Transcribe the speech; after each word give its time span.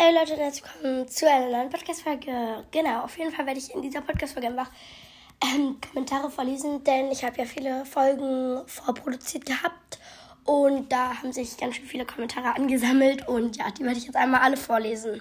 Hey 0.00 0.14
Leute 0.14 0.36
herzlich 0.36 0.62
willkommen 0.62 1.08
zu 1.08 1.28
einer 1.28 1.50
neuen 1.50 1.70
Podcast-Folge. 1.70 2.64
Genau, 2.70 3.02
auf 3.02 3.18
jeden 3.18 3.32
Fall 3.32 3.46
werde 3.46 3.58
ich 3.58 3.74
in 3.74 3.82
dieser 3.82 4.00
Podcast-Folge 4.00 4.46
einfach 4.46 4.70
ähm, 5.42 5.76
Kommentare 5.80 6.30
vorlesen, 6.30 6.84
denn 6.84 7.10
ich 7.10 7.24
habe 7.24 7.36
ja 7.38 7.44
viele 7.44 7.84
Folgen 7.84 8.62
vorproduziert 8.68 9.44
gehabt 9.44 9.98
und 10.44 10.92
da 10.92 11.18
haben 11.18 11.32
sich 11.32 11.56
ganz 11.56 11.74
schön 11.74 11.84
viele 11.84 12.06
Kommentare 12.06 12.54
angesammelt 12.54 13.26
und 13.26 13.56
ja, 13.56 13.72
die 13.72 13.82
werde 13.82 13.98
ich 13.98 14.04
jetzt 14.04 14.14
einmal 14.14 14.42
alle 14.42 14.56
vorlesen. 14.56 15.20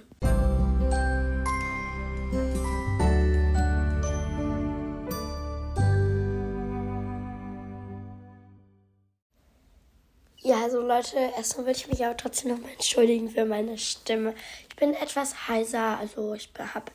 Ja, 10.48 10.64
also 10.64 10.80
Leute, 10.80 11.18
erstmal 11.36 11.66
würde 11.66 11.78
ich 11.78 11.90
mich 11.90 12.06
aber 12.06 12.16
trotzdem 12.16 12.52
nochmal 12.52 12.72
entschuldigen 12.72 13.30
für 13.30 13.44
meine 13.44 13.78
Stimme. 13.78 14.34
Ich 14.70 14.78
bin 14.78 14.94
etwas 14.94 15.50
heiser, 15.50 16.00
also 16.00 16.34
ich 16.36 16.50
hab, 16.74 16.90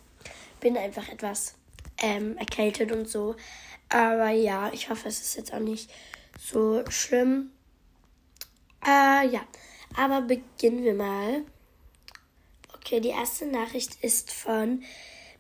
bin 0.61 0.75
einfach 0.75 1.07
etwas 1.11 1.55
ähm, 1.99 2.39
erkältet 2.39 2.93
und 2.93 3.11
so. 3.11 3.37
Aber 3.91 4.31
ja, 4.31 4.71
ich 4.73 4.89
hoffe, 4.89 5.07
es 5.07 5.21
ist 5.21 5.37
jetzt 5.37 5.53
auch 5.53 5.59
nicht 5.59 5.91
so 6.41 6.83
schlimm. 6.89 7.51
Äh, 8.87 9.29
ja, 9.29 9.43
aber 9.99 10.23
beginnen 10.23 10.83
wir 10.83 10.95
mal. 10.95 11.43
Okay, 12.75 13.01
die 13.01 13.11
erste 13.11 13.45
Nachricht 13.45 14.03
ist 14.03 14.33
von 14.33 14.83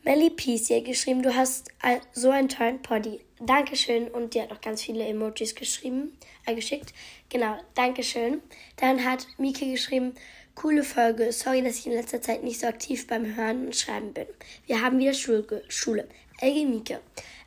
Melly 0.04 0.30
Peace. 0.30 0.68
Hat 0.70 0.84
geschrieben, 0.84 1.22
du 1.22 1.34
hast 1.34 1.70
so 2.12 2.30
einen 2.30 2.48
tollen 2.48 2.82
Poddy. 2.82 3.20
Dankeschön. 3.38 4.08
Und 4.08 4.34
die 4.34 4.42
hat 4.42 4.50
auch 4.50 4.60
ganz 4.60 4.82
viele 4.82 5.06
Emojis 5.06 5.54
geschrieben, 5.54 6.16
äh, 6.44 6.54
geschickt. 6.54 6.92
Genau, 7.28 7.56
Dankeschön. 7.74 8.42
Dann 8.76 9.04
hat 9.04 9.28
Mike 9.38 9.64
geschrieben, 9.64 10.14
coole 10.56 10.82
Folge. 10.82 11.30
Sorry, 11.30 11.62
dass 11.62 11.78
ich 11.78 11.86
in 11.86 11.92
letzter 11.92 12.20
Zeit 12.20 12.42
nicht 12.42 12.58
so 12.60 12.66
aktiv 12.66 13.06
beim 13.06 13.36
Hören 13.36 13.66
und 13.66 13.76
Schreiben 13.76 14.12
bin. 14.12 14.26
Wir 14.66 14.80
haben 14.80 14.98
wieder 14.98 15.14
Schule. 15.14 15.62
Schule. 15.68 16.08
LG 16.40 16.66
Mike. 16.66 17.00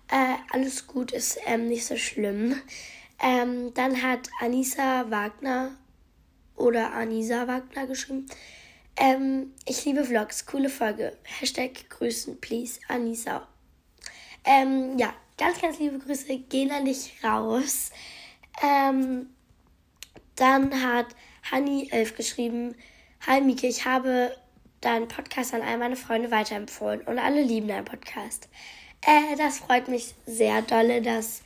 Äh, 0.09 0.35
alles 0.51 0.87
gut, 0.87 1.11
ist 1.11 1.37
ähm, 1.45 1.67
nicht 1.67 1.85
so 1.85 1.97
schlimm. 1.97 2.55
Ähm, 3.21 3.73
dann 3.73 4.01
hat 4.01 4.29
Anissa 4.39 5.09
Wagner 5.09 5.71
oder 6.55 6.93
Anisa 6.93 7.47
Wagner 7.47 7.87
geschrieben. 7.87 8.27
Ähm, 8.97 9.53
ich 9.65 9.83
liebe 9.85 10.05
Vlogs, 10.05 10.45
coole 10.45 10.69
Folge. 10.69 11.17
Hashtag 11.23 11.89
grüßen, 11.89 12.39
please, 12.39 12.79
Anisa. 12.87 13.47
Ähm, 14.45 14.97
ja, 14.97 15.13
ganz, 15.37 15.59
ganz 15.59 15.79
liebe 15.79 15.99
Grüße 15.99 16.37
gehen 16.37 16.71
an 16.71 16.85
dich 16.85 17.13
raus. 17.23 17.91
Ähm, 18.63 19.29
dann 20.35 20.81
hat 20.81 21.07
Hani11 21.51 22.15
geschrieben, 22.15 22.75
Hi 23.27 23.41
Mike, 23.41 23.67
ich 23.67 23.85
habe 23.85 24.35
deinen 24.81 25.07
Podcast 25.07 25.53
an 25.53 25.61
all 25.61 25.77
meine 25.77 25.95
Freunde 25.95 26.31
weiterempfohlen 26.31 27.01
und 27.01 27.19
alle 27.19 27.41
lieben 27.41 27.67
deinen 27.67 27.85
Podcast. 27.85 28.49
Äh, 29.01 29.35
das 29.35 29.59
freut 29.59 29.87
mich 29.87 30.13
sehr 30.25 30.61
dolle, 30.61 31.01
dass 31.01 31.41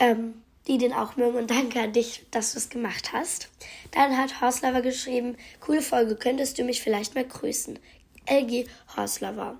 ähm, 0.00 0.42
die 0.68 0.78
den 0.78 0.92
auch 0.92 1.16
mögen 1.16 1.36
und 1.36 1.50
danke 1.50 1.80
an 1.80 1.92
dich, 1.92 2.26
dass 2.30 2.52
du 2.52 2.58
es 2.58 2.68
gemacht 2.68 3.12
hast. 3.12 3.48
Dann 3.90 4.16
hat 4.16 4.40
Horstlover 4.40 4.82
geschrieben, 4.82 5.36
coole 5.60 5.82
Folge, 5.82 6.14
könntest 6.14 6.58
du 6.58 6.64
mich 6.64 6.82
vielleicht 6.82 7.14
mal 7.14 7.24
grüßen? 7.24 7.78
LG 8.26 8.66
Horstlover. 8.94 9.58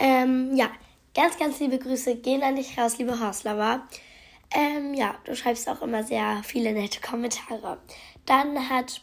Ähm, 0.00 0.54
ja, 0.56 0.70
ganz, 1.14 1.38
ganz 1.38 1.60
liebe 1.60 1.78
Grüße 1.78 2.16
gehen 2.16 2.42
an 2.42 2.56
dich 2.56 2.76
raus, 2.76 2.98
liebe 2.98 3.20
Horstlover. 3.20 3.86
Ähm, 4.54 4.94
ja, 4.94 5.14
du 5.24 5.34
schreibst 5.36 5.68
auch 5.68 5.80
immer 5.80 6.02
sehr 6.02 6.42
viele 6.44 6.72
nette 6.72 7.00
Kommentare. 7.00 7.78
Dann 8.26 8.68
hat 8.68 9.00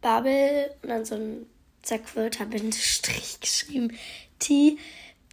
Babel 0.00 0.74
und 0.82 0.90
dann 0.90 1.04
so 1.04 1.14
ein 1.14 1.46
zerquirlter 1.82 2.46
Bindestrich 2.46 3.40
geschrieben. 3.40 3.96
T, 4.38 4.76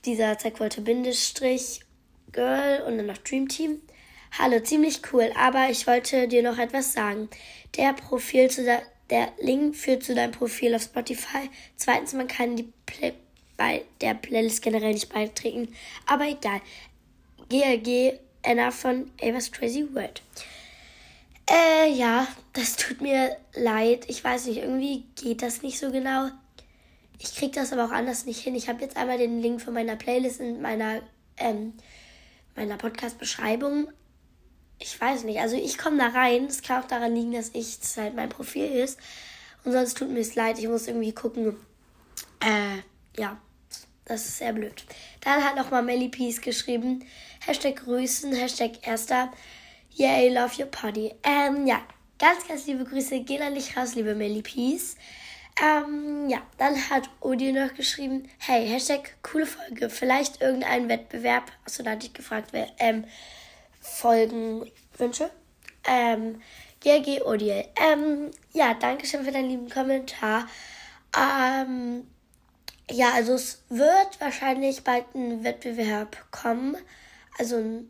dieser 0.05 0.37
zerquirlte 0.37 0.81
Bindestrich, 0.81 1.81
Girl 2.31 2.83
und 2.87 2.97
dann 2.97 3.07
noch 3.07 3.17
Dream 3.17 3.47
Team. 3.47 3.81
Hallo, 4.37 4.59
ziemlich 4.61 5.01
cool, 5.11 5.31
aber 5.35 5.69
ich 5.69 5.85
wollte 5.87 6.27
dir 6.27 6.43
noch 6.43 6.57
etwas 6.59 6.93
sagen. 6.93 7.29
Der 7.75 7.93
Profil 7.93 8.49
zu 8.49 8.63
der, 8.63 8.81
der 9.09 9.33
Link 9.39 9.75
führt 9.75 10.03
zu 10.03 10.15
deinem 10.15 10.31
Profil 10.31 10.75
auf 10.75 10.83
Spotify. 10.83 11.49
Zweitens, 11.75 12.13
man 12.13 12.27
kann 12.27 12.55
die 12.55 12.71
Play 12.85 13.13
bei 13.57 13.83
der 13.99 14.13
Playlist 14.13 14.61
generell 14.61 14.93
nicht 14.93 15.11
beitreten, 15.11 15.73
aber 16.05 16.25
egal. 16.27 16.61
GLG 17.49 18.19
Anna 18.45 18.71
von 18.71 19.11
Ava's 19.21 19.51
Crazy 19.51 19.85
World. 19.93 20.21
Äh, 21.49 21.91
ja, 21.91 22.27
das 22.53 22.77
tut 22.77 23.01
mir 23.01 23.35
leid. 23.55 24.05
Ich 24.07 24.23
weiß 24.23 24.45
nicht, 24.45 24.59
irgendwie 24.59 25.03
geht 25.15 25.41
das 25.41 25.63
nicht 25.63 25.79
so 25.79 25.91
genau. 25.91 26.29
Ich 27.17 27.35
krieg 27.35 27.51
das 27.51 27.73
aber 27.73 27.85
auch 27.85 27.91
anders 27.91 28.25
nicht 28.25 28.41
hin. 28.41 28.55
Ich 28.55 28.69
habe 28.69 28.81
jetzt 28.81 28.95
einmal 28.95 29.17
den 29.17 29.41
Link 29.41 29.61
von 29.61 29.73
meiner 29.73 29.97
Playlist 29.97 30.39
in 30.39 30.61
meiner, 30.61 31.01
ähm, 31.37 31.73
meiner 32.55 32.77
Podcast-Beschreibung 32.77 33.89
ich 34.79 34.99
weiß 34.99 35.23
nicht. 35.23 35.39
Also 35.39 35.55
ich 35.55 35.77
komme 35.77 35.97
da 35.97 36.07
rein. 36.07 36.45
Es 36.45 36.61
kann 36.61 36.81
auch 36.81 36.87
daran 36.87 37.13
liegen, 37.13 37.33
dass 37.33 37.51
ich 37.53 37.79
das 37.79 37.97
halt 37.97 38.15
mein 38.15 38.29
Profil 38.29 38.65
ist. 38.65 38.99
Und 39.63 39.73
sonst 39.73 39.97
tut 39.97 40.09
mir 40.09 40.19
es 40.19 40.35
leid. 40.35 40.57
Ich 40.57 40.67
muss 40.67 40.87
irgendwie 40.87 41.13
gucken. 41.13 41.57
Äh, 42.39 43.19
ja. 43.19 43.39
Das 44.05 44.25
ist 44.25 44.39
sehr 44.39 44.53
blöd. 44.53 44.85
Dann 45.21 45.43
hat 45.43 45.55
nochmal 45.55 45.83
Melly 45.83 46.09
Peace 46.09 46.41
geschrieben. 46.41 47.05
Hashtag 47.45 47.75
Grüßen, 47.75 48.33
Hashtag 48.33 48.87
Erster. 48.87 49.31
Yay, 49.91 50.29
love 50.29 50.59
your 50.59 50.71
party. 50.71 51.13
Ähm, 51.23 51.67
ja. 51.67 51.81
Ganz, 52.17 52.47
ganz 52.47 52.65
liebe 52.65 52.83
Grüße 52.83 53.21
gehen 53.21 53.41
an 53.41 53.53
dich 53.53 53.77
raus, 53.77 53.95
liebe 53.95 54.15
Melly 54.15 54.41
Peace. 54.41 54.97
Ähm, 55.61 56.27
ja, 56.29 56.41
dann 56.57 56.75
hat 56.89 57.09
Odi 57.21 57.51
noch 57.51 57.73
geschrieben, 57.73 58.27
hey, 58.39 58.67
Hashtag 58.67 59.15
coole 59.23 59.45
Folge, 59.45 59.89
vielleicht 59.89 60.41
irgendein 60.41 60.89
Wettbewerb. 60.89 61.51
Achso, 61.65 61.83
da 61.83 61.91
hatte 61.91 62.07
ich 62.07 62.13
gefragt, 62.13 62.49
wer, 62.51 62.67
ähm, 62.79 63.05
Folgenwünsche. 63.79 65.29
Ähm, 65.85 66.41
GRG 66.81 67.21
Odiel. 67.25 67.65
Ähm, 67.75 68.31
ja, 68.53 68.73
danke 68.73 69.05
schön 69.05 69.23
für 69.25 69.31
deinen 69.31 69.49
lieben 69.49 69.69
Kommentar. 69.69 70.47
Ähm, 71.17 72.07
ja, 72.89 73.13
also 73.13 73.33
es 73.33 73.63
wird 73.69 74.19
wahrscheinlich 74.19 74.83
bald 74.83 75.05
ein 75.13 75.43
Wettbewerb 75.43 76.17
kommen. 76.31 76.77
Also 77.37 77.57
ein, 77.57 77.89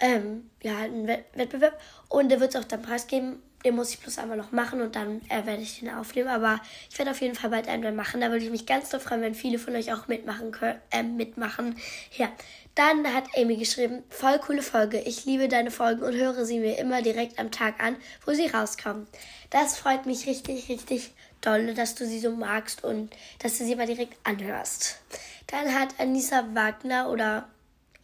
ähm, 0.00 0.50
ja, 0.62 0.78
ein 0.78 1.06
Wettbewerb. 1.06 1.78
Und 2.08 2.30
der 2.30 2.40
wird 2.40 2.54
es 2.54 2.60
auch 2.60 2.66
dann 2.66 2.82
Preis 2.82 3.06
geben. 3.06 3.42
Den 3.64 3.76
muss 3.76 3.90
ich 3.90 4.00
bloß 4.00 4.18
einmal 4.18 4.38
noch 4.38 4.52
machen 4.52 4.80
und 4.80 4.96
dann 4.96 5.20
äh, 5.28 5.44
werde 5.44 5.60
ich 5.60 5.80
den 5.80 5.90
aufnehmen. 5.90 6.28
Aber 6.28 6.60
ich 6.90 6.98
werde 6.98 7.10
auf 7.10 7.20
jeden 7.20 7.34
Fall 7.34 7.50
bald 7.50 7.68
einen 7.68 7.94
machen. 7.94 8.22
Da 8.22 8.30
würde 8.30 8.44
ich 8.44 8.50
mich 8.50 8.64
ganz 8.64 8.88
doll 8.88 9.00
freuen, 9.00 9.20
wenn 9.20 9.34
viele 9.34 9.58
von 9.58 9.76
euch 9.76 9.92
auch 9.92 10.08
mitmachen 10.08 10.50
können. 10.50 10.80
Äh, 10.90 11.02
mitmachen. 11.02 11.76
Ja. 12.16 12.30
Dann 12.76 13.12
hat 13.12 13.24
Amy 13.36 13.56
geschrieben, 13.56 14.04
voll 14.08 14.38
coole 14.38 14.62
Folge. 14.62 15.00
Ich 15.00 15.24
liebe 15.26 15.48
deine 15.48 15.70
Folgen 15.70 16.02
und 16.02 16.14
höre 16.14 16.44
sie 16.46 16.60
mir 16.60 16.78
immer 16.78 17.02
direkt 17.02 17.38
am 17.38 17.50
Tag 17.50 17.82
an, 17.82 17.96
wo 18.24 18.32
sie 18.32 18.46
rauskommen. 18.46 19.06
Das 19.50 19.76
freut 19.76 20.06
mich 20.06 20.26
richtig, 20.26 20.68
richtig 20.68 21.12
doll, 21.40 21.74
dass 21.74 21.96
du 21.96 22.06
sie 22.06 22.20
so 22.20 22.30
magst 22.30 22.84
und 22.84 23.10
dass 23.40 23.58
du 23.58 23.64
sie 23.64 23.74
mal 23.74 23.86
direkt 23.86 24.16
anhörst. 24.24 25.00
Dann 25.48 25.74
hat 25.74 25.98
Anissa 25.98 26.46
Wagner 26.54 27.10
oder 27.10 27.48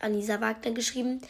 Anissa 0.01 0.41
Wagner 0.41 0.73
geschrieben, 0.73 1.23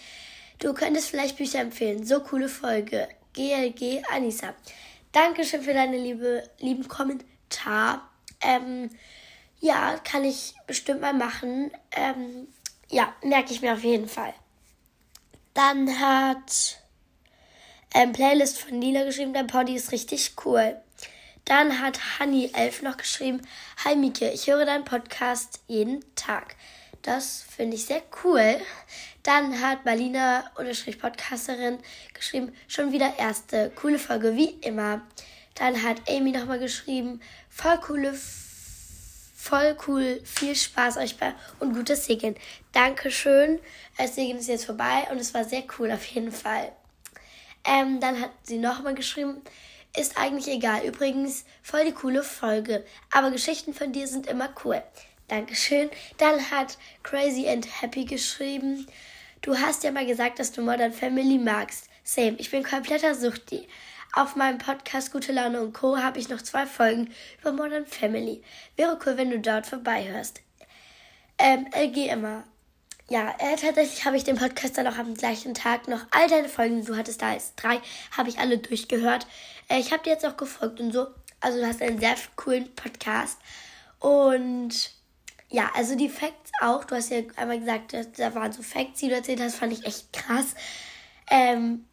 du 0.58 0.74
könntest 0.74 1.10
vielleicht 1.10 1.36
Bücher 1.36 1.60
empfehlen. 1.60 2.04
So 2.04 2.20
coole 2.20 2.48
Folge. 2.48 3.08
GLG 3.34 4.02
Anissa. 4.10 4.54
Dankeschön 5.12 5.62
für 5.62 5.74
deine 5.74 5.98
liebe, 5.98 6.42
lieben 6.58 6.88
Kommentar. 6.88 8.10
Ähm, 8.40 8.90
ja, 9.60 9.96
kann 10.04 10.24
ich 10.24 10.54
bestimmt 10.66 11.00
mal 11.00 11.14
machen. 11.14 11.70
Ähm, 11.92 12.48
ja, 12.90 13.14
merke 13.22 13.52
ich 13.52 13.62
mir 13.62 13.74
auf 13.74 13.84
jeden 13.84 14.08
Fall. 14.08 14.34
Dann 15.54 15.98
hat 15.98 16.80
ähm, 17.94 18.12
Playlist 18.12 18.58
von 18.58 18.80
Lila 18.80 19.04
geschrieben, 19.04 19.32
dein 19.32 19.46
Poddy 19.46 19.74
ist 19.74 19.92
richtig 19.92 20.34
cool. 20.44 20.76
Dann 21.46 21.80
hat 21.80 21.98
Honey11 22.18 22.82
noch 22.84 22.96
geschrieben, 22.96 23.40
Hi 23.84 23.96
Mieke, 23.96 24.30
ich 24.30 24.48
höre 24.48 24.66
deinen 24.66 24.84
Podcast 24.84 25.60
jeden 25.66 26.04
Tag. 26.14 26.56
Das 27.02 27.42
finde 27.42 27.76
ich 27.76 27.84
sehr 27.84 28.02
cool. 28.24 28.60
Dann 29.22 29.60
hat 29.60 29.84
Marlina 29.84 30.50
Podcasterin 31.00 31.78
geschrieben, 32.14 32.52
schon 32.68 32.92
wieder 32.92 33.18
erste 33.18 33.70
coole 33.70 33.98
Folge 33.98 34.36
wie 34.36 34.50
immer. 34.60 35.02
Dann 35.54 35.82
hat 35.82 36.08
Amy 36.08 36.32
nochmal 36.32 36.58
geschrieben, 36.58 37.20
voll 37.48 37.78
coole 37.78 38.14
voll 39.46 39.76
cool, 39.86 40.20
viel 40.24 40.56
Spaß 40.56 40.96
euch 40.96 41.18
bei 41.18 41.32
und 41.60 41.72
gutes 41.72 42.06
Segeln. 42.06 42.34
Dankeschön. 42.72 43.60
Das 43.96 44.16
Segeln 44.16 44.38
ist 44.38 44.48
jetzt 44.48 44.64
vorbei 44.64 45.06
und 45.10 45.18
es 45.18 45.34
war 45.34 45.44
sehr 45.44 45.62
cool 45.78 45.92
auf 45.92 46.04
jeden 46.06 46.32
Fall. 46.32 46.72
Ähm, 47.64 48.00
dann 48.00 48.20
hat 48.20 48.30
sie 48.42 48.58
nochmal 48.58 48.94
geschrieben, 48.94 49.42
ist 49.96 50.18
eigentlich 50.18 50.48
egal. 50.48 50.84
Übrigens, 50.84 51.44
voll 51.62 51.84
die 51.84 51.92
coole 51.92 52.22
Folge. 52.24 52.84
Aber 53.10 53.30
Geschichten 53.30 53.72
von 53.72 53.92
dir 53.92 54.08
sind 54.08 54.26
immer 54.26 54.48
cool. 54.64 54.82
Dankeschön. 55.28 55.90
Dann 56.18 56.50
hat 56.50 56.78
Crazy 57.02 57.48
and 57.48 57.82
Happy 57.82 58.04
geschrieben, 58.04 58.86
du 59.42 59.56
hast 59.56 59.84
ja 59.84 59.90
mal 59.90 60.06
gesagt, 60.06 60.38
dass 60.38 60.52
du 60.52 60.62
Modern 60.62 60.92
Family 60.92 61.38
magst. 61.38 61.88
Same, 62.04 62.36
ich 62.38 62.50
bin 62.50 62.62
kompletter 62.62 63.14
Suchti. 63.14 63.66
auf 64.12 64.34
meinem 64.34 64.58
Podcast 64.58 65.12
Gute 65.12 65.32
Laune 65.32 65.60
und 65.60 65.74
Co. 65.74 65.98
habe 65.98 66.18
ich 66.18 66.28
noch 66.28 66.40
zwei 66.40 66.64
Folgen 66.64 67.12
über 67.40 67.52
Modern 67.52 67.86
Family. 67.86 68.42
Wäre 68.76 68.98
cool, 69.04 69.16
wenn 69.18 69.30
du 69.30 69.38
dort 69.40 69.66
vorbeihörst. 69.66 70.40
Ähm, 71.38 71.66
LG 71.74 72.08
immer. 72.10 72.44
Ja, 73.08 73.34
äh, 73.38 73.56
tatsächlich 73.56 74.04
habe 74.04 74.16
ich 74.16 74.24
den 74.24 74.36
Podcast 74.36 74.78
dann 74.78 74.86
auch 74.86 74.96
am 74.96 75.14
gleichen 75.14 75.54
Tag 75.54 75.86
noch 75.86 76.06
all 76.10 76.28
deine 76.28 76.48
Folgen, 76.48 76.84
du 76.84 76.96
hattest 76.96 77.20
da 77.22 77.34
jetzt 77.34 77.54
drei, 77.56 77.78
habe 78.16 78.28
ich 78.30 78.38
alle 78.38 78.58
durchgehört. 78.58 79.26
Äh, 79.68 79.78
ich 79.80 79.92
habe 79.92 80.02
dir 80.02 80.10
jetzt 80.10 80.24
auch 80.26 80.36
gefolgt 80.36 80.80
und 80.80 80.92
so. 80.92 81.08
Also 81.40 81.60
du 81.60 81.66
hast 81.66 81.82
einen 81.82 82.00
sehr 82.00 82.16
coolen 82.36 82.74
Podcast. 82.74 83.38
Und 84.00 84.90
ja, 85.48 85.70
also 85.74 85.96
die 85.96 86.08
Facts 86.08 86.50
auch. 86.60 86.84
Du 86.84 86.96
hast 86.96 87.10
ja 87.10 87.22
einmal 87.36 87.58
gesagt, 87.58 87.94
da 88.18 88.34
waren 88.34 88.52
so 88.52 88.62
Facts, 88.62 89.00
die 89.00 89.08
du 89.08 89.14
erzählt 89.14 89.40
hast, 89.40 89.56
fand 89.56 89.72
ich 89.72 89.84
echt 89.84 90.12
krass. 90.12 90.54
Ähm, 91.30 91.84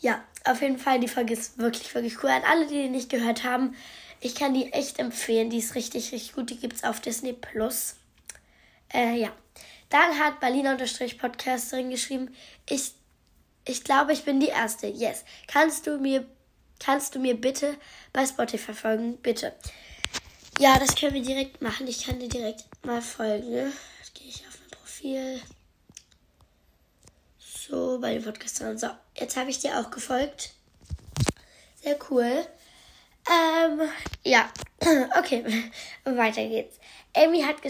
ja, 0.00 0.22
auf 0.44 0.60
jeden 0.60 0.78
Fall, 0.78 1.00
die 1.00 1.08
Folge 1.08 1.34
ist 1.34 1.58
wirklich, 1.58 1.94
wirklich 1.94 2.22
cool. 2.22 2.30
An 2.30 2.42
alle, 2.50 2.66
die 2.66 2.82
die 2.82 2.88
nicht 2.88 3.10
gehört 3.10 3.44
haben, 3.44 3.74
ich 4.20 4.34
kann 4.34 4.54
die 4.54 4.72
echt 4.72 4.98
empfehlen. 4.98 5.50
Die 5.50 5.58
ist 5.58 5.74
richtig, 5.74 6.12
richtig 6.12 6.34
gut. 6.34 6.50
Die 6.50 6.58
gibt 6.58 6.74
es 6.74 6.84
auf 6.84 7.00
Disney 7.00 7.32
Plus. 7.32 7.96
Äh, 8.92 9.16
ja. 9.16 9.32
Dann 9.90 10.18
hat 10.18 10.40
Berliner-Podcasterin 10.40 11.90
geschrieben, 11.90 12.34
ich, 12.68 12.92
ich 13.66 13.84
glaube, 13.84 14.12
ich 14.12 14.24
bin 14.24 14.40
die 14.40 14.48
Erste. 14.48 14.86
Yes. 14.86 15.24
Kannst 15.46 15.86
du 15.86 15.98
mir, 15.98 16.26
kannst 16.80 17.14
du 17.14 17.18
mir 17.18 17.38
bitte 17.38 17.76
bei 18.12 18.26
Spotify 18.26 18.72
folgen? 18.72 19.18
Bitte. 19.18 19.54
Ja, 20.58 20.78
das 20.78 20.94
können 20.94 21.14
wir 21.14 21.22
direkt 21.22 21.60
machen. 21.62 21.88
Ich 21.88 22.06
kann 22.06 22.20
dir 22.20 22.28
direkt 22.28 22.64
mal 22.84 23.02
folgen. 23.02 23.72
Jetzt 23.98 24.14
gehe 24.14 24.28
ich 24.28 24.46
auf 24.46 24.56
mein 24.60 24.70
Profil. 24.70 25.40
So, 27.38 27.98
bei 28.00 28.14
den 28.14 28.22
Podcastern. 28.22 28.78
So, 28.78 28.88
jetzt 29.16 29.36
habe 29.36 29.50
ich 29.50 29.58
dir 29.58 29.78
auch 29.80 29.90
gefolgt. 29.90 30.54
Sehr 31.82 31.98
cool. 32.08 32.46
Ähm, 33.28 33.80
ja. 34.22 34.48
Okay, 35.18 35.44
weiter 36.04 36.46
geht's. 36.46 36.78
Amy 37.16 37.40
hat 37.42 37.62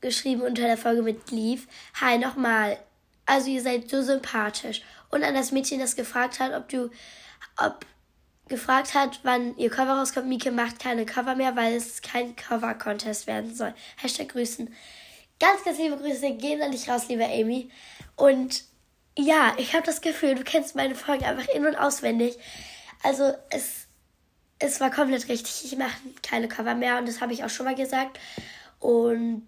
geschrieben 0.00 0.42
unter 0.42 0.62
der 0.62 0.78
Folge 0.78 1.02
mit 1.02 1.30
Leaf. 1.32 1.66
Hi, 2.00 2.18
nochmal. 2.18 2.78
Also 3.26 3.50
ihr 3.50 3.60
seid 3.60 3.90
so 3.90 4.02
sympathisch. 4.02 4.82
Und 5.10 5.24
an 5.24 5.34
das 5.34 5.50
Mädchen, 5.50 5.80
das 5.80 5.96
gefragt 5.96 6.38
hat, 6.38 6.54
ob 6.54 6.68
du, 6.68 6.90
ob 7.56 7.84
gefragt 8.48 8.94
hat, 8.94 9.20
wann 9.22 9.56
ihr 9.56 9.70
Cover 9.70 9.98
rauskommt. 9.98 10.28
Mieke 10.28 10.52
macht 10.52 10.78
keine 10.78 11.06
Cover 11.06 11.34
mehr, 11.34 11.56
weil 11.56 11.74
es 11.74 12.02
kein 12.02 12.36
Cover-Contest 12.36 13.26
werden 13.26 13.54
soll. 13.54 13.74
Hashtag 13.96 14.28
Grüßen. 14.30 14.72
Ganz, 15.40 15.64
ganz 15.64 15.78
liebe 15.78 15.96
Grüße 15.96 16.32
gehen 16.32 16.62
an 16.62 16.70
dich 16.70 16.88
raus, 16.88 17.08
liebe 17.08 17.24
Amy. 17.24 17.70
Und 18.14 18.64
ja, 19.18 19.54
ich 19.58 19.74
habe 19.74 19.84
das 19.84 20.00
Gefühl, 20.00 20.34
du 20.34 20.44
kennst 20.44 20.76
meine 20.76 20.94
Folgen 20.94 21.24
einfach 21.24 21.48
in- 21.48 21.66
und 21.66 21.76
auswendig. 21.76 22.38
Also 23.02 23.32
es, 23.50 23.86
es 24.58 24.80
war 24.80 24.90
komplett 24.90 25.28
richtig. 25.28 25.64
Ich 25.64 25.76
mache 25.76 25.96
keine 26.22 26.48
Cover 26.48 26.74
mehr 26.74 26.98
und 26.98 27.08
das 27.08 27.20
habe 27.20 27.32
ich 27.32 27.44
auch 27.44 27.50
schon 27.50 27.66
mal 27.66 27.74
gesagt. 27.74 28.18
Und 28.78 29.46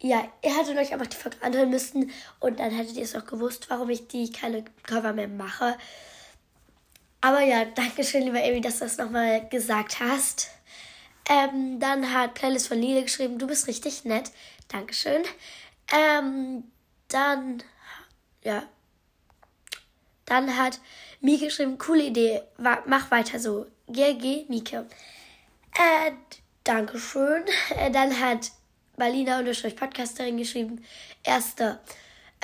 ja, 0.00 0.22
ihr 0.42 0.56
hättet 0.56 0.76
euch 0.76 0.92
einfach 0.92 1.06
die 1.06 1.16
Folge 1.16 1.38
anhören 1.42 1.70
müssen 1.70 2.10
und 2.40 2.60
dann 2.60 2.70
hättet 2.70 2.96
ihr 2.96 3.04
es 3.04 3.14
auch 3.14 3.24
gewusst, 3.24 3.70
warum 3.70 3.88
ich 3.90 4.08
die 4.08 4.30
keine 4.32 4.64
Cover 4.82 5.12
mehr 5.12 5.28
mache. 5.28 5.76
Aber 7.24 7.40
ja, 7.40 7.64
danke 7.64 8.04
schön, 8.04 8.24
lieber 8.24 8.44
Amy, 8.44 8.60
dass 8.60 8.80
du 8.80 8.84
das 8.84 8.98
nochmal 8.98 9.48
gesagt 9.48 9.98
hast. 9.98 10.50
Ähm, 11.26 11.80
dann 11.80 12.12
hat 12.12 12.34
Playlist 12.34 12.68
von 12.68 12.78
Lila 12.78 13.00
geschrieben, 13.00 13.38
du 13.38 13.46
bist 13.46 13.66
richtig 13.66 14.04
nett. 14.04 14.30
Dankeschön. 14.68 15.22
Ähm, 15.90 16.64
dann, 17.08 17.62
ja. 18.42 18.64
Dann 20.26 20.54
hat 20.54 20.80
Mieke 21.22 21.46
geschrieben, 21.46 21.78
coole 21.78 22.02
Idee, 22.02 22.42
mach 22.58 23.10
weiter 23.10 23.40
so. 23.40 23.68
GG, 23.88 24.44
Mieke. 24.50 24.86
Äh, 25.78 26.12
Dankeschön. 26.62 27.44
Äh, 27.78 27.90
dann 27.90 28.20
hat 28.20 28.50
Balina 28.98 29.38
unterstrich 29.38 29.76
Podcasterin 29.76 30.36
geschrieben, 30.36 30.84
erster. 31.22 31.80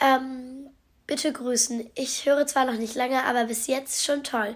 Ähm, 0.01 0.70
Bitte 1.11 1.33
grüßen. 1.33 1.91
Ich 1.97 2.25
höre 2.25 2.47
zwar 2.47 2.67
noch 2.67 2.79
nicht 2.79 2.95
lange, 2.95 3.25
aber 3.25 3.47
bis 3.47 3.67
jetzt 3.67 4.05
schon 4.05 4.23
toll. 4.23 4.55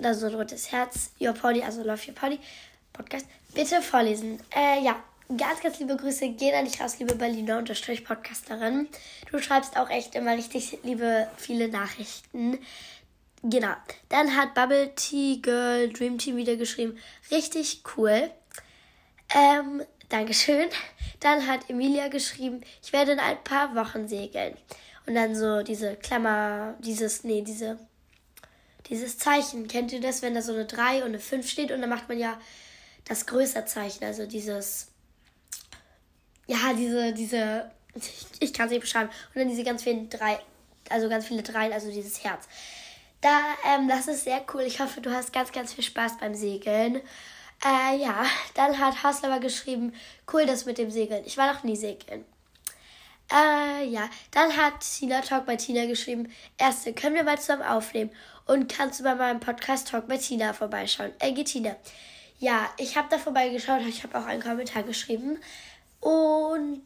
Da 0.00 0.14
so 0.14 0.26
ein 0.26 0.34
rotes 0.34 0.72
Herz. 0.72 1.12
Your 1.20 1.32
Pony, 1.32 1.62
also 1.62 1.84
Love 1.84 2.08
Your 2.08 2.14
Pony. 2.16 2.40
Podcast. 2.92 3.24
Bitte 3.54 3.80
vorlesen. 3.80 4.40
Äh, 4.52 4.82
ja. 4.82 5.00
Ganz, 5.28 5.60
ganz 5.62 5.78
liebe 5.78 5.94
Grüße 5.94 6.30
gehen 6.30 6.56
an 6.56 6.64
dich 6.64 6.80
raus, 6.80 6.98
liebe 6.98 7.14
Berliner 7.14 7.58
Unterstrich 7.58 8.04
Podcasterin. 8.04 8.88
Du 9.30 9.38
schreibst 9.38 9.76
auch 9.76 9.88
echt 9.90 10.16
immer 10.16 10.32
richtig 10.32 10.76
liebe, 10.82 11.28
viele 11.36 11.68
Nachrichten. 11.68 12.58
Genau. 13.44 13.74
Dann 14.08 14.36
hat 14.36 14.54
Bubble 14.54 14.92
Tea 14.96 15.36
Girl 15.40 15.88
Dream 15.92 16.18
Team 16.18 16.36
wieder 16.36 16.56
geschrieben. 16.56 16.98
Richtig 17.30 17.84
cool. 17.96 18.28
Ähm, 19.32 19.84
Dankeschön. 20.08 20.68
Dann 21.20 21.46
hat 21.46 21.70
Emilia 21.70 22.08
geschrieben, 22.08 22.60
ich 22.82 22.92
werde 22.92 23.12
in 23.12 23.20
ein 23.20 23.44
paar 23.44 23.76
Wochen 23.76 24.08
segeln. 24.08 24.56
Und 25.10 25.16
dann 25.16 25.34
so 25.34 25.64
diese 25.64 25.96
Klammer, 25.96 26.76
dieses, 26.78 27.24
nee, 27.24 27.42
diese, 27.42 27.76
dieses 28.88 29.18
Zeichen. 29.18 29.66
Kennt 29.66 29.90
ihr 29.90 30.00
das, 30.00 30.22
wenn 30.22 30.34
da 30.34 30.40
so 30.40 30.52
eine 30.52 30.66
3 30.66 30.98
und 30.98 31.08
eine 31.08 31.18
5 31.18 31.50
steht 31.50 31.72
und 31.72 31.80
dann 31.80 31.90
macht 31.90 32.08
man 32.08 32.16
ja 32.16 32.40
das 33.08 33.26
größere 33.26 33.64
Zeichen, 33.64 34.04
also 34.04 34.24
dieses, 34.26 34.92
ja, 36.46 36.74
diese, 36.78 37.12
diese, 37.12 37.72
ich 38.38 38.52
kann 38.52 38.66
es 38.66 38.70
nicht 38.70 38.82
beschreiben. 38.82 39.10
Und 39.34 39.40
dann 39.40 39.48
diese 39.48 39.64
ganz 39.64 39.82
vielen 39.82 40.08
drei, 40.10 40.38
also 40.88 41.08
ganz 41.08 41.26
viele 41.26 41.42
Dreien, 41.42 41.72
also 41.72 41.90
dieses 41.90 42.22
Herz. 42.22 42.46
Da, 43.20 43.40
ähm, 43.66 43.88
das 43.88 44.06
ist 44.06 44.22
sehr 44.22 44.44
cool. 44.54 44.62
Ich 44.62 44.78
hoffe, 44.78 45.00
du 45.00 45.10
hast 45.10 45.32
ganz, 45.32 45.50
ganz 45.50 45.72
viel 45.72 45.82
Spaß 45.82 46.18
beim 46.18 46.36
Segeln. 46.36 47.00
Äh, 47.64 47.96
ja, 47.96 48.24
dann 48.54 48.78
hat 48.78 49.02
Hauslover 49.02 49.40
geschrieben, 49.40 49.92
cool 50.32 50.46
das 50.46 50.66
mit 50.66 50.78
dem 50.78 50.92
Segeln. 50.92 51.24
Ich 51.26 51.36
war 51.36 51.52
noch 51.52 51.64
nie 51.64 51.74
segeln. 51.74 52.24
Äh, 53.32 53.84
ja. 53.86 54.08
Dann 54.30 54.56
hat 54.56 54.80
Tina 54.80 55.20
Talk 55.20 55.46
bei 55.46 55.56
Tina 55.56 55.86
geschrieben. 55.86 56.32
Erste, 56.58 56.92
können 56.92 57.14
wir 57.14 57.24
mal 57.24 57.38
zusammen 57.38 57.62
aufnehmen? 57.62 58.10
Und 58.46 58.72
kannst 58.72 59.00
du 59.00 59.04
bei 59.04 59.14
meinem 59.14 59.40
Podcast 59.40 59.88
Talk 59.88 60.08
bei 60.08 60.16
Tina 60.16 60.52
vorbeischauen? 60.52 61.12
Äh, 61.20 61.32
geht 61.32 61.48
Tina. 61.48 61.76
Ja, 62.38 62.68
ich 62.78 62.96
habe 62.96 63.08
da 63.10 63.18
vorbeigeschaut. 63.18 63.82
Ich 63.82 64.02
habe 64.02 64.18
auch 64.18 64.26
einen 64.26 64.42
Kommentar 64.42 64.82
geschrieben. 64.82 65.38
Und, 66.00 66.82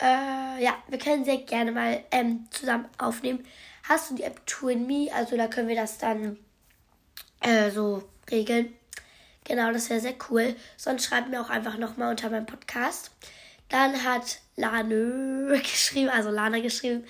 äh, 0.00 0.62
ja, 0.62 0.76
wir 0.88 0.98
können 0.98 1.24
sehr 1.24 1.38
gerne 1.38 1.72
mal 1.72 2.04
ähm, 2.10 2.46
zusammen 2.50 2.88
aufnehmen. 2.98 3.46
Hast 3.88 4.10
du 4.10 4.14
die 4.16 4.24
App 4.24 4.44
TwinMe? 4.46 5.10
Also 5.14 5.36
da 5.36 5.46
können 5.46 5.68
wir 5.68 5.76
das 5.76 5.98
dann 5.98 6.38
äh, 7.40 7.70
so 7.70 8.02
regeln. 8.30 8.74
Genau, 9.44 9.72
das 9.72 9.90
wäre 9.90 10.00
sehr 10.00 10.14
cool. 10.30 10.54
Sonst 10.76 11.04
schreibt 11.04 11.28
mir 11.28 11.40
auch 11.40 11.50
einfach 11.50 11.76
nochmal 11.78 12.10
unter 12.10 12.30
meinem 12.30 12.46
Podcast. 12.46 13.10
Dann 13.72 14.04
hat 14.04 14.38
Lane 14.56 15.58
geschrieben, 15.62 16.10
also 16.10 16.28
Lana 16.28 16.60
geschrieben, 16.60 17.04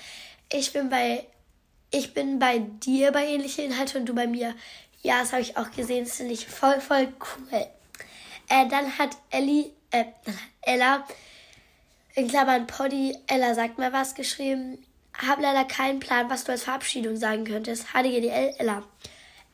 ich 0.51 0.73
bin 0.73 0.89
bei, 0.89 1.27
ich 1.91 2.15
bin 2.15 2.39
bei 2.39 2.61
dir 2.61 3.11
bei 3.11 3.27
ähnliche 3.27 3.63
Inhalte 3.63 3.99
und 3.99 4.07
du 4.07 4.15
bei 4.15 4.29
mir. 4.29 4.55
Ja, 5.03 5.19
das 5.21 5.33
habe 5.33 5.43
ich 5.43 5.57
auch 5.57 5.73
gesehen, 5.73 6.05
das 6.05 6.17
finde 6.19 6.35
ich 6.35 6.47
voll, 6.47 6.81
voll 6.81 7.09
cool. 7.19 7.67
Äh, 8.49 8.69
dann 8.69 8.97
hat 8.97 9.17
Ellie, 9.31 9.73
äh, 9.91 10.05
Ella, 10.61 11.05
in 12.15 12.29
Klammern 12.29 12.69
Poddy, 12.69 13.19
Ella 13.27 13.55
sagt 13.55 13.79
mal 13.79 13.93
was 13.93 14.15
geschrieben. 14.15 14.79
Hab 15.15 15.41
leider 15.41 15.65
keinen 15.65 15.99
Plan, 15.99 16.31
was 16.31 16.45
du 16.45 16.53
als 16.53 16.63
Verabschiedung 16.63 17.17
sagen 17.17 17.45
könntest. 17.45 17.89
HDGDL, 17.93 18.55
Ella. 18.59 18.85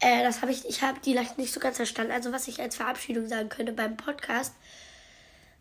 Äh, 0.00 0.24
das 0.24 0.42
habe 0.42 0.52
ich, 0.52 0.68
ich 0.68 0.82
habe 0.82 1.00
die 1.00 1.18
nicht 1.38 1.54
so 1.54 1.60
ganz 1.60 1.76
verstanden. 1.76 2.12
Also 2.12 2.32
was 2.32 2.48
ich 2.48 2.60
als 2.60 2.76
Verabschiedung 2.76 3.28
sagen 3.28 3.48
könnte 3.48 3.72
beim 3.72 3.96
Podcast. 3.96 4.52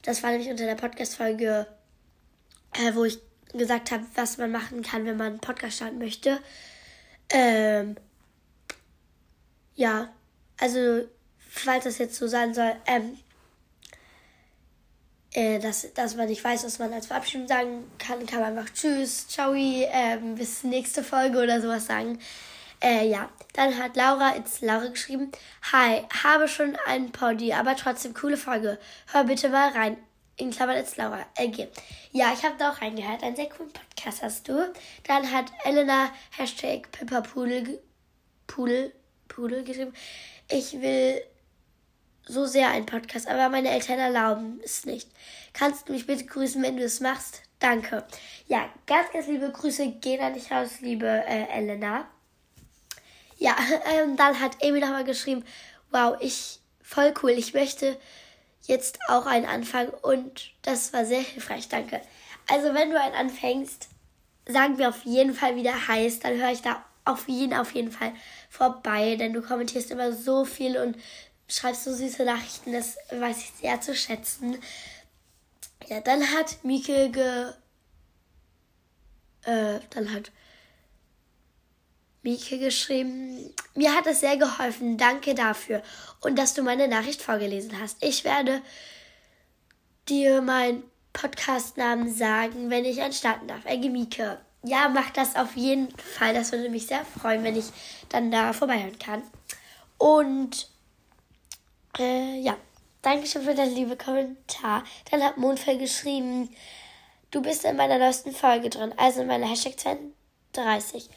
Das 0.07 0.23
war 0.23 0.31
nämlich 0.31 0.49
unter 0.49 0.63
der 0.65 0.75
Podcast-Folge, 0.75 1.67
äh, 2.71 2.95
wo 2.95 3.03
ich 3.03 3.19
gesagt 3.51 3.91
habe, 3.91 4.05
was 4.15 4.37
man 4.37 4.49
machen 4.51 4.81
kann, 4.81 5.05
wenn 5.05 5.17
man 5.17 5.33
einen 5.33 5.39
Podcast 5.41 5.75
starten 5.75 5.97
möchte. 5.97 6.39
Ähm, 7.29 7.97
ja, 9.75 10.07
also, 10.61 11.05
falls 11.37 11.83
das 11.83 11.97
jetzt 11.97 12.15
so 12.15 12.25
sein 12.25 12.53
soll, 12.53 12.73
ähm, 12.85 13.17
äh, 15.33 15.59
dass, 15.59 15.93
dass 15.93 16.15
man 16.15 16.29
nicht 16.29 16.41
weiß, 16.41 16.63
was 16.63 16.79
man 16.79 16.93
als 16.93 17.07
Verabschiedung 17.07 17.49
sagen 17.49 17.83
kann, 17.99 18.25
kann 18.25 18.39
man 18.39 18.57
einfach 18.57 18.73
Tschüss, 18.73 19.27
Ciao, 19.27 19.53
ähm, 19.55 20.35
bis 20.35 20.63
nächste 20.63 21.03
Folge 21.03 21.39
oder 21.39 21.61
sowas 21.61 21.85
sagen. 21.85 22.17
Äh, 22.81 23.07
ja. 23.09 23.29
Dann 23.53 23.77
hat 23.77 23.95
Laura 23.95 24.31
ins 24.31 24.61
Laura 24.61 24.87
geschrieben, 24.87 25.31
Hi, 25.71 26.03
habe 26.23 26.47
schon 26.47 26.77
einen 26.85 27.11
Poddy, 27.11 27.53
aber 27.53 27.75
trotzdem 27.75 28.13
coole 28.13 28.37
Folge. 28.37 28.77
Hör 29.11 29.23
bitte 29.23 29.49
mal 29.49 29.71
rein. 29.71 29.97
In 30.39 30.51
Klammern 30.51 30.77
ins 30.77 30.97
Laura. 30.97 31.25
LG. 31.35 31.67
Ja, 32.11 32.31
ich 32.31 32.43
habe 32.43 32.55
da 32.59 32.71
auch 32.71 32.81
reingehört. 32.81 33.23
Einen 33.23 33.35
sehr 33.35 33.49
coolen 33.49 33.73
Podcast 33.73 34.21
hast 34.21 34.47
du. 34.47 34.71
Dann 35.07 35.31
hat 35.31 35.45
Elena 35.63 36.11
Hashtag 36.37 36.91
Pipperpudel 36.91 37.79
Pudel, 38.45 38.93
Pudel 39.27 39.63
geschrieben. 39.63 39.93
Ich 40.49 40.79
will 40.81 41.21
so 42.25 42.45
sehr 42.45 42.69
einen 42.69 42.85
Podcast, 42.85 43.27
aber 43.27 43.49
meine 43.49 43.69
Eltern 43.69 43.99
erlauben 43.99 44.59
es 44.63 44.85
nicht. 44.85 45.09
Kannst 45.53 45.87
du 45.87 45.93
mich 45.93 46.07
bitte 46.07 46.25
grüßen, 46.25 46.61
wenn 46.61 46.77
du 46.77 46.83
es 46.83 46.99
machst? 46.99 47.41
Danke. 47.59 48.05
Ja, 48.47 48.69
ganz, 48.85 49.11
ganz 49.11 49.27
liebe 49.27 49.51
Grüße 49.51 49.93
gehen 49.93 50.21
an 50.21 50.33
dich 50.33 50.51
raus, 50.51 50.81
liebe 50.81 51.07
äh, 51.07 51.47
Elena. 51.49 52.07
Ja, 53.37 53.55
ähm, 53.93 54.15
dann 54.17 54.39
hat 54.39 54.63
Amy 54.63 54.79
nochmal 54.79 55.03
geschrieben, 55.03 55.43
wow, 55.91 56.17
ich, 56.19 56.59
voll 56.81 57.13
cool, 57.21 57.31
ich 57.31 57.53
möchte 57.53 57.97
jetzt 58.63 58.99
auch 59.07 59.25
einen 59.25 59.45
anfangen 59.45 59.91
und 60.01 60.51
das 60.61 60.91
war 60.93 61.05
sehr 61.05 61.21
hilfreich, 61.21 61.69
danke. 61.69 62.01
Also 62.49 62.73
wenn 62.73 62.91
du 62.91 62.99
einen 62.99 63.15
anfängst, 63.15 63.87
sagen 64.47 64.77
wir 64.77 64.89
auf 64.89 65.03
jeden 65.03 65.33
Fall, 65.33 65.55
wie 65.55 65.63
der 65.63 65.87
heißt, 65.87 66.23
dann 66.23 66.37
höre 66.37 66.51
ich 66.51 66.61
da 66.61 66.83
auf 67.05 67.27
jeden, 67.27 67.53
auf 67.53 67.73
jeden 67.73 67.91
Fall 67.91 68.13
vorbei, 68.49 69.15
denn 69.15 69.33
du 69.33 69.41
kommentierst 69.41 69.91
immer 69.91 70.11
so 70.11 70.45
viel 70.45 70.77
und 70.77 70.97
schreibst 71.47 71.85
so 71.85 71.93
süße 71.93 72.25
Nachrichten, 72.25 72.73
das 72.73 72.97
weiß 73.09 73.37
ich 73.37 73.51
sehr 73.61 73.79
zu 73.79 73.95
schätzen. 73.95 74.57
Ja, 75.87 76.01
dann 76.01 76.21
hat 76.33 76.63
Mieke 76.63 77.09
ge. 77.09 77.53
Äh, 79.43 79.79
dann 79.91 80.13
hat 80.13 80.31
Mieke 82.27 82.59
geschrieben, 82.59 83.53
mir 83.73 83.95
hat 83.95 84.05
es 84.05 84.19
sehr 84.19 84.35
geholfen, 84.35 84.97
danke 84.97 85.33
dafür 85.33 85.81
und 86.19 86.37
dass 86.37 86.53
du 86.53 86.61
meine 86.61 86.89
Nachricht 86.89 87.21
vorgelesen 87.21 87.79
hast. 87.79 88.03
Ich 88.03 88.25
werde 88.25 88.61
dir 90.09 90.41
meinen 90.41 90.83
Podcastnamen 91.13 92.13
sagen, 92.13 92.69
wenn 92.69 92.83
ich 92.83 93.01
anstarten 93.01 93.47
darf. 93.47 93.65
Ege 93.65 93.89
Mieke. 93.89 94.39
Ja, 94.63 94.89
mach 94.89 95.09
das 95.11 95.37
auf 95.37 95.55
jeden 95.55 95.87
Fall. 95.97 96.33
Das 96.33 96.51
würde 96.51 96.67
mich 96.67 96.87
sehr 96.87 97.05
freuen, 97.05 97.45
wenn 97.45 97.55
ich 97.55 97.67
dann 98.09 98.29
da 98.29 98.51
vorbeihören 98.51 98.99
kann. 98.99 99.23
Und 99.97 100.67
äh, 101.97 102.41
ja, 102.41 102.57
danke 103.03 103.25
schön 103.25 103.43
für 103.43 103.55
deinen 103.55 103.73
lieben 103.73 103.97
Kommentar. 103.97 104.83
Dann 105.11 105.23
hat 105.23 105.37
Mondfell 105.37 105.77
geschrieben, 105.77 106.49
du 107.31 107.41
bist 107.41 107.63
in 107.63 107.77
meiner 107.77 107.99
neuesten 107.99 108.33
Folge 108.33 108.69
drin, 108.69 108.93
also 108.97 109.21
in 109.21 109.27
meiner 109.27 109.47
Hashtag 109.47 109.79
32. 109.79 111.09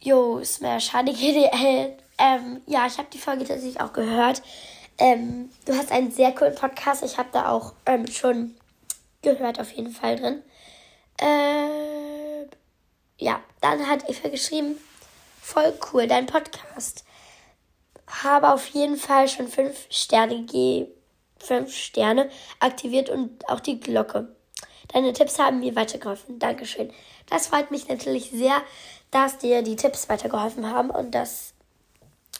Jo, 0.00 0.42
Smash, 0.44 0.88
HDGDL. 0.92 1.96
Ähm, 2.18 2.62
ja, 2.66 2.86
ich 2.86 2.98
habe 2.98 3.08
die 3.12 3.18
Folge 3.18 3.44
tatsächlich 3.44 3.80
auch 3.80 3.92
gehört. 3.92 4.42
Ähm, 4.98 5.50
du 5.64 5.74
hast 5.74 5.92
einen 5.92 6.10
sehr 6.10 6.32
coolen 6.32 6.54
Podcast. 6.54 7.02
Ich 7.02 7.18
habe 7.18 7.30
da 7.32 7.50
auch 7.50 7.74
ähm, 7.86 8.06
schon 8.06 8.54
gehört, 9.22 9.60
auf 9.60 9.70
jeden 9.72 9.92
Fall 9.92 10.16
drin. 10.16 10.42
Äh, 11.20 12.44
ja, 13.18 13.40
dann 13.60 13.86
hat 13.86 14.08
Eva 14.08 14.28
geschrieben, 14.28 14.78
voll 15.40 15.72
cool, 15.92 16.06
dein 16.06 16.26
Podcast 16.26 17.04
habe 18.22 18.52
auf 18.52 18.66
jeden 18.68 18.96
Fall 18.96 19.28
schon 19.28 19.48
fünf 19.48 19.86
Sterne 19.90 20.40
gegeben. 20.40 20.88
Fünf 21.38 21.74
Sterne 21.74 22.28
aktiviert 22.58 23.08
und 23.08 23.48
auch 23.48 23.60
die 23.60 23.80
Glocke. 23.80 24.28
Deine 24.92 25.12
Tipps 25.12 25.38
haben 25.38 25.60
mir 25.60 25.76
weitergeholfen. 25.76 26.38
Dankeschön. 26.38 26.92
Das 27.28 27.46
freut 27.46 27.70
mich 27.70 27.88
natürlich 27.88 28.30
sehr, 28.30 28.62
dass 29.10 29.38
dir 29.38 29.62
die 29.62 29.76
Tipps 29.76 30.08
weitergeholfen 30.08 30.70
haben 30.70 30.90
und 30.90 31.14
dass 31.14 31.54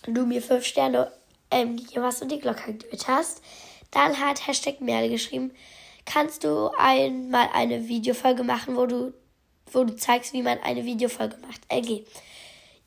du 0.07 0.26
mir 0.26 0.42
fünf 0.42 0.64
Sterne 0.64 1.12
ähm, 1.50 1.76
gegeben 1.76 2.04
hast 2.04 2.23
und 2.23 2.30
die 2.30 2.40
Glocke 2.40 2.71
aktiviert 2.71 3.09
hast. 3.09 3.42
Dann 3.90 4.19
hat 4.19 4.47
Hashtag 4.47 4.80
Merle 4.80 5.11
geschrieben, 5.11 5.52
kannst 6.07 6.45
du 6.45 6.71
einmal 6.78 7.49
eine 7.52 7.88
Videofolge 7.88 8.42
machen, 8.42 8.76
wo 8.76 8.87
du, 8.87 9.12
wo 9.73 9.85
du 9.85 9.97
zeigst, 9.97 10.33
wie 10.33 10.42
man 10.42 10.59
eine 10.61 10.85
Videofolge 10.85 11.37
macht. 11.38 11.61
LG. 11.73 12.04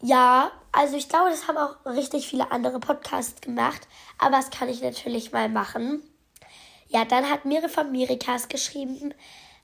Ja, 0.01 0.51
also 0.71 0.97
ich 0.97 1.07
glaube, 1.07 1.29
das 1.29 1.47
haben 1.47 1.57
auch 1.57 1.85
richtig 1.85 2.27
viele 2.27 2.51
andere 2.51 2.79
Podcasts 2.79 3.39
gemacht, 3.39 3.87
aber 4.17 4.31
das 4.31 4.49
kann 4.49 4.67
ich 4.67 4.81
natürlich 4.81 5.31
mal 5.31 5.47
machen. 5.47 6.01
Ja, 6.87 7.05
dann 7.05 7.29
hat 7.29 7.45
Miri 7.45 7.69
von 7.69 7.91
Miricast 7.91 8.49
geschrieben, 8.49 9.13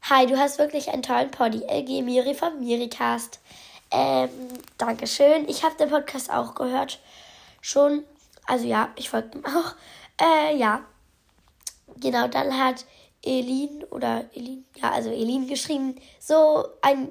Hi, 0.02 0.26
du 0.26 0.38
hast 0.38 0.58
wirklich 0.58 0.90
einen 0.90 1.04
tollen 1.04 1.30
Poddy. 1.30 1.64
LG 1.68 2.02
Miri 2.04 2.34
von 2.34 2.60
Miricast. 2.60 3.40
Ähm, 3.92 4.30
Dankeschön. 4.78 5.48
Ich 5.48 5.64
habe 5.64 5.76
den 5.76 5.90
Podcast 5.90 6.32
auch 6.32 6.56
gehört. 6.56 7.00
Schon. 7.62 8.04
Also 8.48 8.66
ja, 8.66 8.90
ich 8.96 9.10
folge 9.10 9.38
ihm 9.38 9.46
auch. 9.46 9.76
Äh, 10.20 10.56
ja. 10.58 10.82
Genau, 11.98 12.28
dann 12.28 12.58
hat 12.58 12.86
Elin 13.24 13.84
oder 13.92 14.26
Elin, 14.34 14.66
ja, 14.76 14.92
also 14.92 15.10
Elin 15.12 15.48
geschrieben, 15.48 15.96
so 16.20 16.66
ein 16.82 17.10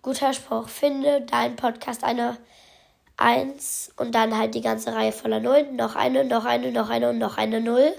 guter 0.00 0.32
Spruch. 0.32 0.68
Finde 0.68 1.22
deinen 1.22 1.56
Podcast 1.56 2.02
eine 2.02 2.38
1 3.18 3.92
und 3.96 4.14
dann 4.14 4.38
halt 4.38 4.54
die 4.54 4.62
ganze 4.62 4.94
Reihe 4.94 5.12
voller 5.12 5.40
Nullen. 5.40 5.76
Noch 5.76 5.96
eine, 5.96 6.24
noch 6.24 6.46
eine, 6.46 6.72
noch 6.72 6.88
eine 6.88 7.10
und 7.10 7.18
noch 7.18 7.36
eine 7.36 7.60
Null. 7.60 7.92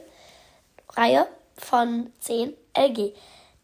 Reihe 0.95 1.27
von 1.55 2.11
10 2.21 2.53
LG. 2.75 3.13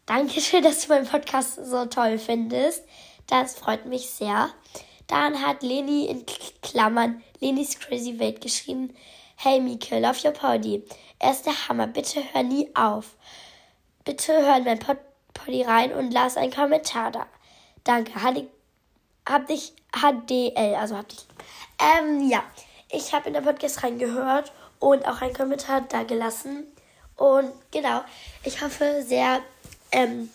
Dankeschön, 0.06 0.62
dass 0.62 0.86
du 0.86 0.92
meinen 0.92 1.06
Podcast 1.06 1.56
so 1.66 1.84
toll 1.86 2.18
findest. 2.18 2.84
Das 3.26 3.56
freut 3.56 3.86
mich 3.86 4.08
sehr. 4.08 4.50
Dann 5.08 5.44
hat 5.44 5.62
Leni 5.62 6.06
in 6.06 6.24
Klammern 6.62 7.22
Lenis 7.40 7.78
Crazy 7.78 8.18
Welt 8.20 8.40
geschrieben. 8.40 8.96
Hey 9.34 9.60
Mieke, 9.60 9.98
love 9.98 10.24
your 10.24 10.32
Poddy. 10.32 10.84
Er 11.18 11.32
ist 11.32 11.44
der 11.44 11.68
Hammer. 11.68 11.88
Bitte 11.88 12.22
hör 12.32 12.44
nie 12.44 12.70
auf. 12.76 13.16
Bitte 14.04 14.32
hör 14.32 14.58
in 14.58 14.64
mein 14.64 14.78
Pod 14.78 14.98
Poddy 15.34 15.62
rein 15.62 15.92
und 15.92 16.12
lass 16.12 16.36
einen 16.36 16.52
Kommentar 16.52 17.10
da. 17.10 17.26
Danke. 17.82 18.12
Hab 18.22 19.46
dich 19.48 19.72
HDL, 19.92 20.76
also 20.76 20.96
hab 20.96 21.08
dich 21.08 21.26
ähm, 21.78 22.28
ja, 22.28 22.42
ich 22.90 23.12
habe 23.12 23.26
in 23.26 23.34
der 23.34 23.40
Podcast 23.40 23.82
reingehört 23.82 24.52
und 24.78 25.06
auch 25.06 25.20
einen 25.20 25.34
Kommentar 25.34 25.82
da 25.82 26.04
gelassen. 26.04 26.64
Und 27.16 27.52
genau, 27.70 28.02
ich 28.44 28.62
hoffe 28.62 29.02
sehr, 29.02 29.40
ähm, 29.92 30.30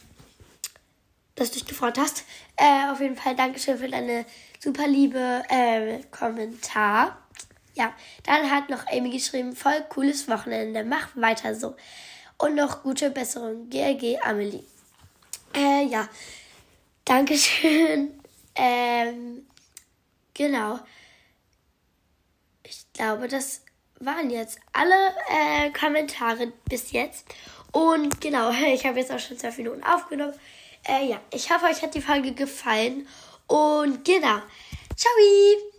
dass 1.35 1.51
du 1.51 1.59
dich 1.59 1.67
gefreut 1.67 1.97
hast. 1.97 2.23
Äh, 2.55 2.91
auf 2.91 2.99
jeden 2.99 3.15
Fall 3.15 3.35
Dankeschön 3.35 3.77
für 3.77 3.87
deine 3.87 4.25
super 4.59 4.87
liebe 4.87 5.43
äh, 5.49 5.99
Kommentar. 6.11 7.17
Ja, 7.73 7.93
dann 8.23 8.51
hat 8.51 8.69
noch 8.69 8.85
Amy 8.87 9.09
geschrieben, 9.09 9.55
voll 9.55 9.85
cooles 9.89 10.27
Wochenende, 10.27 10.83
mach 10.83 11.09
weiter 11.15 11.55
so. 11.55 11.75
Und 12.37 12.55
noch 12.55 12.83
gute 12.83 13.11
Besserung, 13.11 13.69
GLG 13.69 14.19
Amelie. 14.21 14.63
Äh, 15.55 15.85
ja, 15.85 16.07
Dankeschön. 17.05 18.17
Ähm, 18.53 19.47
genau 20.33 20.81
ich 22.71 22.93
glaube, 22.93 23.27
das 23.27 23.61
waren 23.99 24.29
jetzt 24.29 24.59
alle 24.71 24.95
äh, 25.29 25.71
Kommentare 25.71 26.51
bis 26.69 26.91
jetzt. 26.91 27.25
Und 27.71 28.19
genau, 28.21 28.51
ich 28.73 28.85
habe 28.85 28.99
jetzt 28.99 29.11
auch 29.11 29.19
schon 29.19 29.37
zwei 29.37 29.51
Minuten 29.51 29.83
aufgenommen. 29.83 30.33
Äh, 30.87 31.07
ja, 31.07 31.21
ich 31.33 31.51
hoffe, 31.51 31.65
euch 31.65 31.81
hat 31.81 31.93
die 31.93 32.01
Folge 32.01 32.33
gefallen. 32.33 33.07
Und 33.47 34.03
genau, 34.05 34.41
ciao! 34.95 35.70